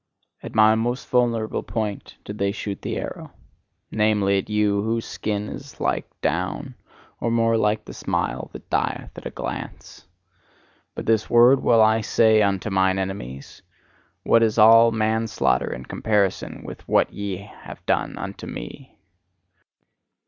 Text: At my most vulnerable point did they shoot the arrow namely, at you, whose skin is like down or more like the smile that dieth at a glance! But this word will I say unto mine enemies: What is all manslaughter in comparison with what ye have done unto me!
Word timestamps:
At 0.41 0.55
my 0.55 0.73
most 0.73 1.07
vulnerable 1.09 1.61
point 1.61 2.15
did 2.25 2.39
they 2.39 2.51
shoot 2.51 2.81
the 2.81 2.97
arrow 2.97 3.31
namely, 3.91 4.39
at 4.39 4.49
you, 4.49 4.81
whose 4.81 5.05
skin 5.05 5.47
is 5.47 5.79
like 5.79 6.09
down 6.21 6.73
or 7.19 7.29
more 7.29 7.55
like 7.55 7.85
the 7.85 7.93
smile 7.93 8.49
that 8.51 8.67
dieth 8.71 9.15
at 9.15 9.27
a 9.27 9.29
glance! 9.29 10.07
But 10.95 11.05
this 11.05 11.29
word 11.29 11.61
will 11.61 11.83
I 11.83 12.01
say 12.01 12.41
unto 12.41 12.71
mine 12.71 12.97
enemies: 12.97 13.61
What 14.23 14.41
is 14.41 14.57
all 14.57 14.91
manslaughter 14.91 15.71
in 15.71 15.85
comparison 15.85 16.63
with 16.63 16.87
what 16.87 17.13
ye 17.13 17.35
have 17.35 17.85
done 17.85 18.17
unto 18.17 18.47
me! 18.47 18.97